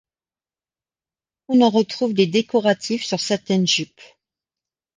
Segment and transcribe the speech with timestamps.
[1.47, 4.01] On en retrouve des décoratifs sur certaines jupes.